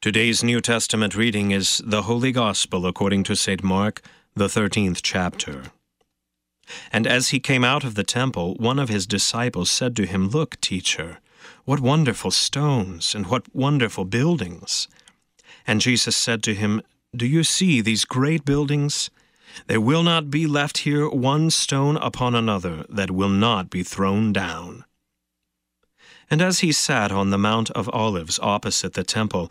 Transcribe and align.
Today's 0.00 0.44
New 0.44 0.60
Testament 0.60 1.16
reading 1.16 1.50
is 1.50 1.82
the 1.84 2.02
Holy 2.02 2.30
Gospel 2.30 2.86
according 2.86 3.24
to 3.24 3.34
St. 3.34 3.64
Mark, 3.64 4.00
the 4.32 4.46
13th 4.46 5.00
chapter. 5.02 5.72
And 6.92 7.04
as 7.04 7.30
he 7.30 7.40
came 7.40 7.64
out 7.64 7.82
of 7.82 7.96
the 7.96 8.04
temple, 8.04 8.54
one 8.60 8.78
of 8.78 8.88
his 8.88 9.08
disciples 9.08 9.72
said 9.72 9.96
to 9.96 10.06
him, 10.06 10.28
Look, 10.28 10.60
teacher, 10.60 11.18
what 11.64 11.80
wonderful 11.80 12.30
stones 12.30 13.12
and 13.12 13.26
what 13.26 13.52
wonderful 13.52 14.04
buildings. 14.04 14.86
And 15.66 15.80
Jesus 15.80 16.16
said 16.16 16.44
to 16.44 16.54
him, 16.54 16.80
Do 17.12 17.26
you 17.26 17.42
see 17.42 17.80
these 17.80 18.04
great 18.04 18.44
buildings? 18.44 19.10
There 19.66 19.80
will 19.80 20.04
not 20.04 20.30
be 20.30 20.46
left 20.46 20.78
here 20.78 21.08
one 21.08 21.50
stone 21.50 21.96
upon 21.96 22.36
another 22.36 22.86
that 22.88 23.10
will 23.10 23.28
not 23.28 23.68
be 23.68 23.82
thrown 23.82 24.32
down. 24.32 24.84
And 26.30 26.40
as 26.40 26.60
he 26.60 26.70
sat 26.70 27.10
on 27.10 27.30
the 27.30 27.38
Mount 27.38 27.70
of 27.72 27.88
Olives 27.88 28.38
opposite 28.40 28.92
the 28.92 29.02
temple, 29.02 29.50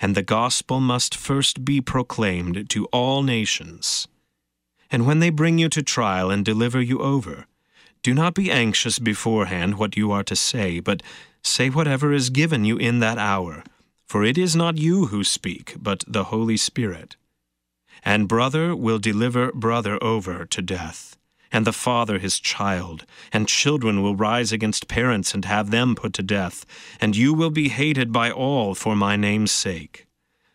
And 0.00 0.14
the 0.14 0.22
gospel 0.22 0.80
must 0.80 1.14
first 1.14 1.64
be 1.64 1.80
proclaimed 1.80 2.68
to 2.70 2.86
all 2.86 3.22
nations. 3.22 4.08
And 4.90 5.06
when 5.06 5.18
they 5.18 5.30
bring 5.30 5.58
you 5.58 5.68
to 5.70 5.82
trial 5.82 6.30
and 6.30 6.44
deliver 6.44 6.80
you 6.80 7.00
over, 7.00 7.46
do 8.02 8.14
not 8.14 8.34
be 8.34 8.50
anxious 8.50 8.98
beforehand 8.98 9.78
what 9.78 9.96
you 9.96 10.12
are 10.12 10.22
to 10.24 10.36
say, 10.36 10.80
but 10.80 11.02
say 11.42 11.70
whatever 11.70 12.12
is 12.12 12.30
given 12.30 12.64
you 12.64 12.76
in 12.76 13.00
that 13.00 13.18
hour, 13.18 13.64
for 14.06 14.24
it 14.24 14.38
is 14.38 14.54
not 14.54 14.78
you 14.78 15.06
who 15.06 15.24
speak, 15.24 15.74
but 15.78 16.04
the 16.06 16.24
Holy 16.24 16.56
Spirit. 16.56 17.16
And 18.04 18.28
brother 18.28 18.76
will 18.76 18.98
deliver 18.98 19.50
brother 19.52 19.98
over 20.02 20.46
to 20.46 20.62
death, 20.62 21.16
and 21.56 21.66
the 21.66 21.72
father 21.72 22.18
his 22.18 22.38
child, 22.38 23.06
and 23.32 23.48
children 23.48 24.02
will 24.02 24.14
rise 24.14 24.52
against 24.52 24.88
parents 24.88 25.32
and 25.32 25.46
have 25.46 25.70
them 25.70 25.94
put 25.94 26.12
to 26.12 26.22
death, 26.22 26.66
and 27.00 27.16
you 27.16 27.32
will 27.32 27.48
be 27.48 27.70
hated 27.70 28.12
by 28.12 28.30
all 28.30 28.74
for 28.74 28.94
my 28.94 29.16
name's 29.16 29.52
sake. 29.52 30.06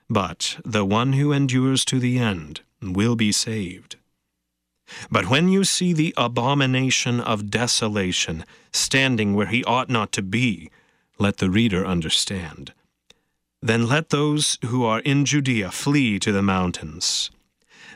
But 0.08 0.60
the 0.64 0.86
one 0.86 1.14
who 1.14 1.32
endures 1.32 1.84
to 1.86 1.98
the 1.98 2.20
end 2.20 2.62
will 2.84 3.16
be 3.16 3.32
saved. 3.32 3.96
But 5.10 5.28
when 5.28 5.50
you 5.50 5.64
see 5.64 5.92
the 5.92 6.14
abomination 6.18 7.20
of 7.20 7.50
desolation 7.50 8.46
standing 8.72 9.34
where 9.34 9.48
he 9.48 9.64
ought 9.64 9.90
not 9.90 10.12
to 10.12 10.22
be, 10.22 10.70
let 11.18 11.38
the 11.38 11.50
reader 11.50 11.84
understand. 11.84 12.74
Then 13.60 13.88
let 13.88 14.10
those 14.10 14.60
who 14.66 14.86
are 14.86 15.00
in 15.00 15.26
Judea 15.26 15.72
flee 15.72 16.20
to 16.20 16.32
the 16.32 16.44
mountains. 16.44 17.32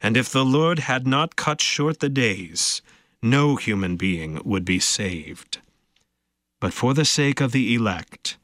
And 0.00 0.16
if 0.16 0.30
the 0.30 0.44
Lord 0.44 0.80
had 0.80 1.06
not 1.06 1.36
cut 1.36 1.60
short 1.60 2.00
the 2.00 2.08
days, 2.08 2.82
no 3.22 3.56
human 3.56 3.96
being 3.96 4.40
would 4.44 4.64
be 4.64 4.78
saved. 4.78 5.58
But 6.60 6.72
for 6.72 6.94
the 6.94 7.04
sake 7.04 7.40
of 7.40 7.52
the 7.52 7.74
elect, 7.74 8.36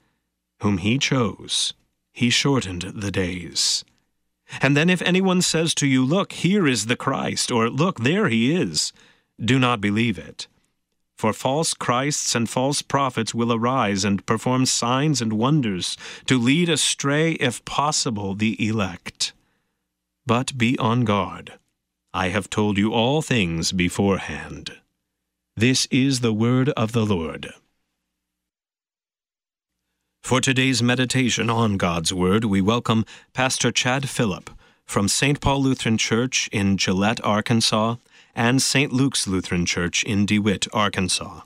whom 0.61 0.79
he 0.79 0.99
chose, 0.99 1.75
he 2.13 2.31
shortened 2.31 2.83
the 2.83 3.11
days. 3.11 3.85
And 4.61 4.77
then 4.77 4.89
if 4.89 5.03
anyone 5.03 5.43
says 5.43 5.75
to 5.77 5.87
you, 5.87 6.05
Look, 6.05 6.33
here 6.33 6.67
is 6.67 6.87
the 6.87 6.97
Christ, 6.97 7.51
or 7.51 7.69
Look, 7.69 8.01
there 8.01 8.29
he 8.29 8.55
is, 8.55 8.93
do 9.43 9.59
not 9.59 9.81
believe 9.81 10.19
it. 10.19 10.47
For 11.17 11.33
false 11.33 11.75
Christs 11.75 12.35
and 12.35 12.49
false 12.49 12.83
prophets 12.83 13.35
will 13.35 13.53
arise 13.53 14.05
and 14.05 14.27
perform 14.27 14.67
signs 14.67 15.21
and 15.21 15.35
wonders 15.35 15.97
to 16.27 16.39
lead 16.39 16.69
astray, 16.69 17.33
if 17.35 17.65
possible, 17.65 18.35
the 18.35 18.57
elect. 18.67 19.33
But 20.27 20.57
be 20.57 20.79
on 20.79 21.05
guard. 21.05 21.53
I 22.15 22.29
have 22.29 22.49
told 22.49 22.79
you 22.79 22.95
all 22.95 23.21
things 23.21 23.73
beforehand. 23.73 24.73
This 25.55 25.87
is 25.91 26.21
the 26.21 26.33
word 26.33 26.71
of 26.71 26.93
the 26.93 27.05
Lord. 27.05 27.53
For 30.23 30.41
today's 30.41 30.83
meditation 30.83 31.51
on 31.51 31.77
God's 31.77 32.15
Word, 32.15 32.47
we 32.47 32.63
welcome 32.63 33.05
Pastor 33.35 33.71
Chad 33.71 34.09
Phillip 34.09 34.49
from 34.87 35.09
St. 35.09 35.43
Paul 35.43 35.63
Lutheran 35.63 35.99
Church 35.99 36.49
in 36.51 36.79
Gillett, 36.79 37.21
Arkansas, 37.23 37.97
and 38.35 38.63
St. 38.63 38.95
Luke's 38.95 39.27
Lutheran 39.27 39.67
Church 39.67 40.03
in 40.05 40.25
DeWitt, 40.25 40.67
Arkansas. 40.73 41.43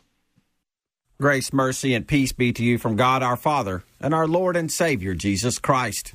Grace, 1.21 1.53
mercy, 1.53 1.95
and 1.95 2.07
peace 2.07 2.31
be 2.31 2.53
to 2.53 2.63
you 2.63 2.79
from 2.79 2.95
God 2.95 3.25
our 3.25 3.37
Father 3.37 3.83
and 4.01 4.15
our 4.15 4.29
Lord 4.29 4.55
and 4.57 4.71
Savior 4.71 5.15
Jesus 5.15 5.59
Christ. 5.59 6.15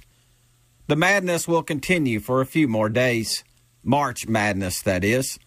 The 0.87 0.95
madness 0.95 1.47
will 1.47 1.63
continue 1.63 2.19
for 2.19 2.41
a 2.41 2.45
few 2.45 2.67
more 2.67 2.89
days. 2.89 3.43
March 3.83 4.27
madness, 4.27 4.81
that 4.81 5.03
is. 5.03 5.39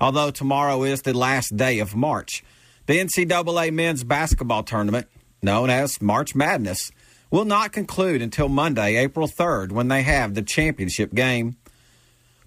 Although 0.00 0.30
tomorrow 0.30 0.82
is 0.82 1.02
the 1.02 1.16
last 1.16 1.56
day 1.56 1.78
of 1.78 1.94
March, 1.94 2.44
the 2.86 2.98
NCAA 2.98 3.72
men's 3.72 4.04
basketball 4.04 4.62
tournament 4.62 5.06
known 5.44 5.70
as 5.70 6.02
March 6.02 6.34
Madness, 6.34 6.90
will 7.30 7.44
not 7.44 7.72
conclude 7.72 8.22
until 8.22 8.48
Monday, 8.48 8.96
April 8.96 9.28
3rd, 9.28 9.70
when 9.72 9.88
they 9.88 10.02
have 10.02 10.34
the 10.34 10.42
championship 10.42 11.14
game. 11.14 11.56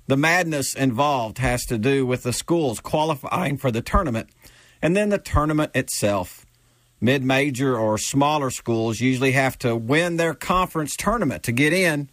The 0.07 0.17
madness 0.17 0.73
involved 0.73 1.37
has 1.37 1.65
to 1.65 1.77
do 1.77 2.05
with 2.05 2.23
the 2.23 2.33
schools 2.33 2.79
qualifying 2.79 3.57
for 3.57 3.71
the 3.71 3.81
tournament 3.81 4.29
and 4.81 4.95
then 4.95 5.09
the 5.09 5.17
tournament 5.17 5.71
itself. 5.75 6.45
Mid 6.99 7.23
major 7.23 7.77
or 7.77 7.97
smaller 7.97 8.49
schools 8.49 8.99
usually 8.99 9.33
have 9.33 9.57
to 9.59 9.75
win 9.75 10.17
their 10.17 10.33
conference 10.33 10.95
tournament 10.95 11.43
to 11.43 11.51
get 11.51 11.73
in, 11.73 12.09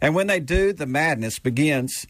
and 0.00 0.14
when 0.14 0.26
they 0.26 0.40
do, 0.40 0.72
the 0.72 0.86
madness 0.86 1.38
begins. 1.38 2.06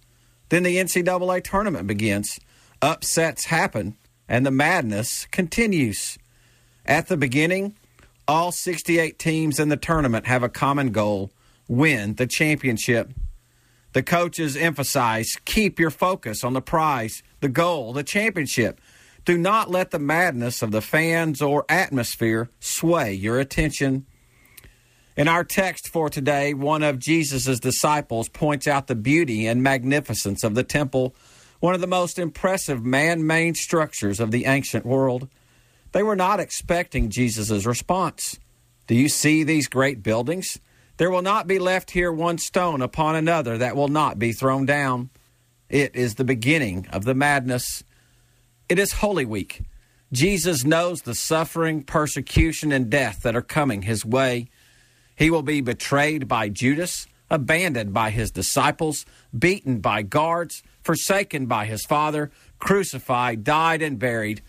Then 0.49 0.63
the 0.63 0.77
NCAA 0.77 1.43
tournament 1.45 1.87
begins. 1.87 2.39
Upsets 2.81 3.47
happen, 3.47 3.97
and 4.29 4.47
the 4.47 4.51
madness 4.51 5.27
continues. 5.31 6.19
At 6.87 7.09
the 7.09 7.17
beginning, 7.17 7.77
all 8.27 8.53
68 8.53 9.19
teams 9.19 9.59
in 9.59 9.69
the 9.69 9.77
tournament 9.77 10.27
have 10.27 10.43
a 10.43 10.49
common 10.49 10.91
goal 10.91 11.31
win 11.67 12.15
the 12.15 12.27
championship. 12.27 13.13
The 13.93 14.03
coaches 14.03 14.57
emphasize 14.57 15.39
keep 15.45 15.79
your 15.79 15.91
focus 15.91 16.45
on 16.45 16.53
the 16.53 16.61
prize, 16.61 17.23
the 17.41 17.49
goal, 17.49 17.93
the 17.93 18.03
championship. 18.03 18.81
Do 19.25 19.37
not 19.37 19.71
let 19.71 19.91
the 19.91 19.99
madness 19.99 20.63
of 20.63 20.71
the 20.71 20.81
fans 20.81 21.43
or 21.43 21.65
atmosphere 21.69 22.51
sway 22.61 23.13
your 23.13 23.39
attention. 23.39 24.07
In 25.19 25.27
our 25.27 25.43
text 25.43 25.89
for 25.89 26.09
today, 26.09 26.55
one 26.55 26.85
of 26.85 27.01
Jesus' 27.01 27.59
disciples 27.59 28.29
points 28.29 28.69
out 28.69 28.87
the 28.87 28.95
beauty 28.95 29.49
and 29.49 29.61
magnificence 29.61 30.45
of 30.45 30.55
the 30.55 30.63
temple, 30.63 31.13
one 31.59 31.75
of 31.75 31.81
the 31.81 31.89
most 31.89 32.21
impressive 32.21 32.85
man 32.85 33.27
made 33.27 33.57
structures 33.57 34.21
of 34.21 34.31
the 34.31 34.45
ancient 34.45 34.87
world. 34.87 35.29
They 35.91 36.05
were 36.05 36.15
not 36.15 36.39
expecting 36.39 37.11
Jesus' 37.11 37.67
response. 37.67 38.39
Do 38.87 38.95
you 38.95 39.09
see 39.09 39.43
these 39.43 39.67
great 39.67 40.05
buildings? 40.05 40.61
There 40.99 41.11
will 41.11 41.23
not 41.23 41.49
be 41.49 41.59
left 41.59 41.91
here 41.91 42.13
one 42.13 42.39
stone 42.39 42.81
upon 42.81 43.17
another 43.17 43.59
that 43.59 43.75
will 43.75 43.89
not 43.89 44.21
be 44.21 44.31
thrown 44.31 44.67
down. 44.67 45.11
It 45.69 45.97
is 45.97 46.15
the 46.15 46.23
beginning 46.23 46.87
of 46.93 47.05
the 47.05 47.15
madness. 47.15 47.83
It 48.69 48.79
is 48.79 48.93
Holy 48.93 49.27
Week. 49.27 49.63
Jesus 50.13 50.65
knows 50.65 51.03
the 51.03 51.17
suffering, 51.17 51.83
persecution, 51.83 52.71
and 52.71 52.89
death 52.89 53.23
that 53.23 53.35
are 53.35 53.43
coming 53.43 53.83
his 53.83 54.05
way. 54.05 54.49
He 55.19 55.31
will 55.31 55.43
be 55.43 55.61
betrayed 55.61 56.29
by 56.29 56.49
Judas, 56.49 57.09
abandoned 57.29 57.93
by 57.93 58.11
his 58.11 58.31
disciples, 58.31 59.05
beaten 59.37 59.81
by 59.81 60.03
guards, 60.03 60.63
forsaken 60.81 61.47
by 61.47 61.65
his 61.65 61.85
Father, 61.85 62.31
crucified, 62.61 63.43
died, 63.43 63.83
and 63.83 63.99
buried. 63.99 64.43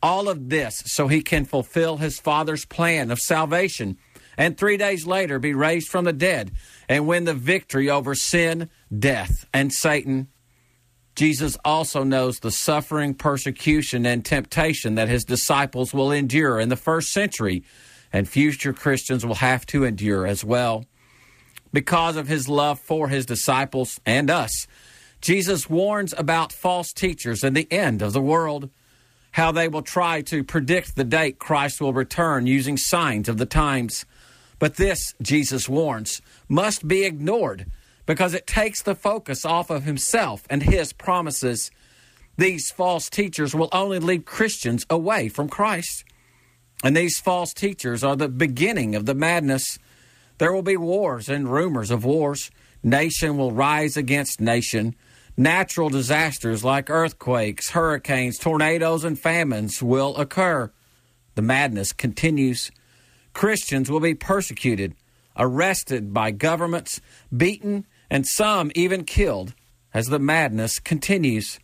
All 0.00 0.28
of 0.28 0.48
this 0.48 0.80
so 0.86 1.08
he 1.08 1.22
can 1.22 1.44
fulfill 1.44 1.96
his 1.96 2.20
Father's 2.20 2.64
plan 2.64 3.10
of 3.10 3.18
salvation 3.18 3.98
and 4.38 4.56
three 4.56 4.76
days 4.76 5.06
later 5.06 5.38
be 5.38 5.54
raised 5.54 5.88
from 5.88 6.04
the 6.04 6.12
dead 6.12 6.52
and 6.88 7.06
win 7.06 7.24
the 7.24 7.34
victory 7.34 7.90
over 7.90 8.14
sin, 8.14 8.70
death, 8.96 9.46
and 9.52 9.72
Satan. 9.72 10.28
Jesus 11.14 11.58
also 11.64 12.04
knows 12.04 12.38
the 12.38 12.50
suffering, 12.50 13.14
persecution, 13.14 14.06
and 14.06 14.24
temptation 14.24 14.94
that 14.94 15.08
his 15.08 15.24
disciples 15.24 15.92
will 15.92 16.10
endure 16.10 16.58
in 16.58 16.70
the 16.70 16.76
first 16.76 17.08
century, 17.08 17.64
and 18.12 18.28
future 18.28 18.72
Christians 18.72 19.24
will 19.24 19.36
have 19.36 19.66
to 19.66 19.84
endure 19.84 20.26
as 20.26 20.44
well. 20.44 20.84
Because 21.72 22.16
of 22.16 22.28
his 22.28 22.48
love 22.48 22.78
for 22.78 23.08
his 23.08 23.24
disciples 23.24 24.00
and 24.04 24.30
us, 24.30 24.66
Jesus 25.22 25.70
warns 25.70 26.12
about 26.18 26.52
false 26.52 26.92
teachers 26.92 27.42
and 27.42 27.56
the 27.56 27.70
end 27.72 28.02
of 28.02 28.12
the 28.12 28.20
world, 28.20 28.68
how 29.32 29.52
they 29.52 29.68
will 29.68 29.82
try 29.82 30.20
to 30.22 30.44
predict 30.44 30.96
the 30.96 31.04
date 31.04 31.38
Christ 31.38 31.80
will 31.80 31.92
return 31.92 32.46
using 32.46 32.76
signs 32.76 33.28
of 33.28 33.38
the 33.38 33.46
times. 33.46 34.04
But 34.58 34.76
this, 34.76 35.14
Jesus 35.22 35.68
warns, 35.68 36.20
must 36.48 36.86
be 36.86 37.04
ignored 37.04 37.66
because 38.04 38.34
it 38.34 38.46
takes 38.46 38.82
the 38.82 38.94
focus 38.94 39.44
off 39.44 39.70
of 39.70 39.84
himself 39.84 40.44
and 40.50 40.62
his 40.62 40.92
promises. 40.92 41.70
These 42.36 42.70
false 42.70 43.08
teachers 43.08 43.54
will 43.54 43.68
only 43.72 43.98
lead 44.00 44.26
Christians 44.26 44.84
away 44.90 45.28
from 45.28 45.48
Christ. 45.48 46.04
And 46.82 46.96
these 46.96 47.20
false 47.20 47.52
teachers 47.52 48.02
are 48.02 48.16
the 48.16 48.28
beginning 48.28 48.94
of 48.94 49.06
the 49.06 49.14
madness. 49.14 49.78
There 50.38 50.52
will 50.52 50.62
be 50.62 50.76
wars 50.76 51.28
and 51.28 51.50
rumors 51.50 51.90
of 51.90 52.04
wars. 52.04 52.50
Nation 52.82 53.36
will 53.36 53.52
rise 53.52 53.96
against 53.96 54.40
nation. 54.40 54.96
Natural 55.36 55.88
disasters 55.88 56.64
like 56.64 56.90
earthquakes, 56.90 57.70
hurricanes, 57.70 58.38
tornadoes, 58.38 59.04
and 59.04 59.18
famines 59.18 59.82
will 59.82 60.16
occur. 60.16 60.72
The 61.36 61.42
madness 61.42 61.92
continues. 61.92 62.70
Christians 63.32 63.90
will 63.90 64.00
be 64.00 64.14
persecuted, 64.14 64.94
arrested 65.36 66.12
by 66.12 66.32
governments, 66.32 67.00
beaten, 67.34 67.86
and 68.10 68.26
some 68.26 68.70
even 68.74 69.04
killed 69.04 69.54
as 69.94 70.06
the 70.06 70.18
madness 70.18 70.78
continues. 70.78 71.58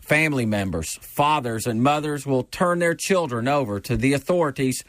Family 0.00 0.46
members, 0.46 0.96
fathers, 0.96 1.66
and 1.66 1.82
mothers 1.82 2.26
will 2.26 2.42
turn 2.44 2.78
their 2.78 2.94
children 2.94 3.46
over 3.46 3.80
to 3.80 3.96
the 3.96 4.12
authorities. 4.12 4.84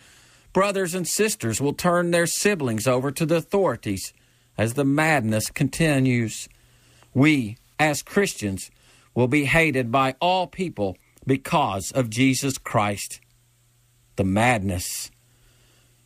Brothers 0.54 0.96
and 0.96 1.08
sisters 1.08 1.62
will 1.62 1.74
turn 1.74 2.12
their 2.12 2.26
siblings 2.26 2.88
over 2.88 3.12
to 3.12 3.26
the 3.26 3.38
authorities 3.38 4.14
as 4.58 4.74
the 4.74 4.86
madness 4.86 5.50
continues. 5.50 6.50
We, 7.14 7.58
as 7.80 8.02
Christians, 8.02 8.72
will 9.14 9.28
be 9.28 9.46
hated 9.46 9.92
by 9.92 10.16
all 10.20 10.48
people 10.48 10.98
because 11.26 11.92
of 11.92 12.10
Jesus 12.10 12.58
Christ. 12.58 13.20
The 14.16 14.24
madness. 14.24 15.12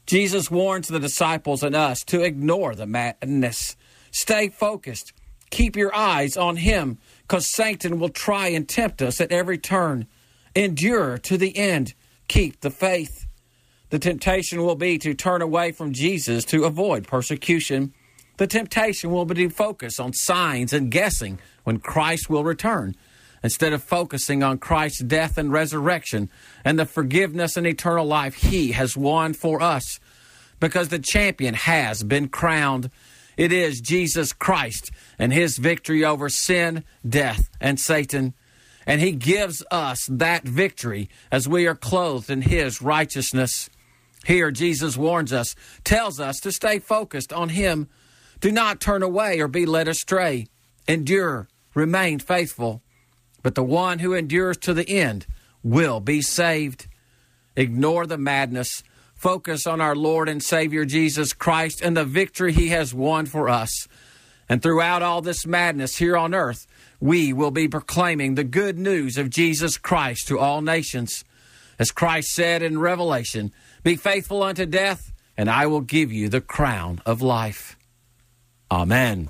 Jesus 0.05 0.51
warns 0.51 0.87
the 0.87 0.99
disciples 0.99 1.63
and 1.63 1.75
us 1.75 2.03
to 2.05 2.21
ignore 2.21 2.75
the 2.75 2.85
madness 2.85 3.75
Stay 4.15 4.47
focused. 4.47 5.11
Keep 5.55 5.77
your 5.77 5.95
eyes 5.95 6.35
on 6.35 6.57
Him 6.57 6.97
because 7.21 7.49
Satan 7.49 7.97
will 7.97 8.09
try 8.09 8.49
and 8.49 8.67
tempt 8.67 9.01
us 9.01 9.21
at 9.21 9.31
every 9.31 9.57
turn. 9.57 10.05
Endure 10.53 11.17
to 11.19 11.37
the 11.37 11.55
end. 11.55 11.93
Keep 12.27 12.59
the 12.59 12.69
faith. 12.69 13.25
The 13.89 13.97
temptation 13.97 14.65
will 14.65 14.75
be 14.75 14.97
to 14.97 15.13
turn 15.13 15.41
away 15.41 15.71
from 15.71 15.93
Jesus 15.93 16.43
to 16.43 16.65
avoid 16.65 17.07
persecution. 17.07 17.93
The 18.35 18.47
temptation 18.47 19.11
will 19.11 19.23
be 19.23 19.35
to 19.35 19.49
focus 19.49 19.97
on 19.97 20.11
signs 20.11 20.73
and 20.73 20.91
guessing 20.91 21.39
when 21.63 21.79
Christ 21.79 22.29
will 22.29 22.43
return 22.43 22.93
instead 23.41 23.71
of 23.71 23.81
focusing 23.81 24.43
on 24.43 24.57
Christ's 24.57 25.03
death 25.03 25.37
and 25.37 25.53
resurrection 25.53 26.29
and 26.65 26.77
the 26.77 26.85
forgiveness 26.85 27.55
and 27.55 27.65
eternal 27.65 28.05
life 28.05 28.35
He 28.35 28.73
has 28.73 28.97
won 28.97 29.33
for 29.33 29.61
us 29.61 30.01
because 30.59 30.89
the 30.89 30.99
champion 30.99 31.53
has 31.53 32.03
been 32.03 32.27
crowned. 32.27 32.89
It 33.37 33.51
is 33.51 33.81
Jesus 33.81 34.33
Christ 34.33 34.91
and 35.19 35.33
his 35.33 35.57
victory 35.57 36.03
over 36.03 36.29
sin, 36.29 36.83
death, 37.07 37.49
and 37.59 37.79
Satan. 37.79 38.33
And 38.85 39.01
he 39.01 39.11
gives 39.11 39.63
us 39.71 40.07
that 40.09 40.43
victory 40.43 41.09
as 41.31 41.47
we 41.47 41.67
are 41.67 41.75
clothed 41.75 42.29
in 42.29 42.43
his 42.43 42.81
righteousness. 42.81 43.69
Here, 44.25 44.51
Jesus 44.51 44.97
warns 44.97 45.33
us, 45.33 45.55
tells 45.83 46.19
us 46.19 46.39
to 46.41 46.51
stay 46.51 46.79
focused 46.79 47.33
on 47.33 47.49
him. 47.49 47.89
Do 48.39 48.51
not 48.51 48.79
turn 48.79 49.03
away 49.03 49.39
or 49.39 49.47
be 49.47 49.65
led 49.65 49.87
astray. 49.87 50.47
Endure, 50.87 51.47
remain 51.73 52.19
faithful. 52.19 52.81
But 53.43 53.55
the 53.55 53.63
one 53.63 53.99
who 53.99 54.13
endures 54.13 54.57
to 54.57 54.73
the 54.73 54.89
end 54.89 55.25
will 55.61 55.99
be 55.99 56.21
saved. 56.21 56.87
Ignore 57.55 58.07
the 58.07 58.17
madness 58.17 58.83
focus 59.15 59.65
on 59.65 59.81
our 59.81 59.95
Lord 59.95 60.29
and 60.29 60.43
Savior 60.43 60.85
Jesus 60.85 61.33
Christ 61.33 61.81
and 61.81 61.97
the 61.97 62.05
victory 62.05 62.53
he 62.53 62.69
has 62.69 62.93
won 62.93 63.25
for 63.25 63.49
us. 63.49 63.87
And 64.47 64.61
throughout 64.61 65.01
all 65.01 65.21
this 65.21 65.47
madness 65.47 65.97
here 65.97 66.15
on 66.15 66.35
earth, 66.35 66.67
we 66.99 67.33
will 67.33 67.51
be 67.51 67.67
proclaiming 67.67 68.35
the 68.35 68.43
good 68.43 68.77
news 68.77 69.17
of 69.17 69.29
Jesus 69.29 69.77
Christ 69.77 70.27
to 70.27 70.39
all 70.39 70.61
nations. 70.61 71.23
As 71.79 71.91
Christ 71.91 72.29
said 72.29 72.61
in 72.61 72.79
Revelation, 72.79 73.51
Be 73.83 73.95
faithful 73.95 74.43
unto 74.43 74.65
death, 74.65 75.11
and 75.35 75.49
I 75.49 75.65
will 75.65 75.81
give 75.81 76.11
you 76.11 76.29
the 76.29 76.41
crown 76.41 77.01
of 77.05 77.21
life. 77.21 77.77
Amen. 78.71 79.29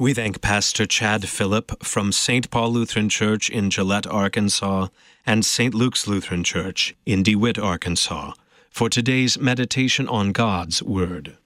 We 0.00 0.14
thank 0.14 0.40
Pastor 0.40 0.86
Chad 0.86 1.28
Phillip 1.28 1.84
from 1.84 2.10
St. 2.10 2.50
Paul 2.50 2.72
Lutheran 2.72 3.10
Church 3.10 3.50
in 3.50 3.68
Gillett, 3.68 4.10
Arkansas, 4.10 4.86
and 5.26 5.44
St. 5.44 5.74
Luke's 5.74 6.06
Lutheran 6.06 6.42
Church 6.42 6.96
in 7.04 7.22
DeWitt, 7.22 7.58
Arkansas, 7.58 8.32
for 8.70 8.88
today's 8.88 9.38
meditation 9.38 10.08
on 10.08 10.32
God's 10.32 10.82
Word. 10.82 11.36